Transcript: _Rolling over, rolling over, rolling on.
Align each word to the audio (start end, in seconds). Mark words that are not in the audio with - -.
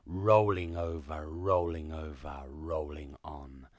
_Rolling 0.07 0.75
over, 0.75 1.27
rolling 1.27 1.91
over, 1.91 2.45
rolling 2.49 3.15
on. 3.23 3.67